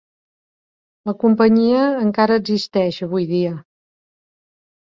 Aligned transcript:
La 1.09 1.13
companyia 1.25 1.83
encara 2.05 2.39
existeix 2.43 2.99
avui 3.09 3.29
dia. 3.35 3.55